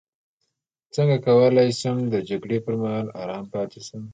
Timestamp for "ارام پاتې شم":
3.21-4.03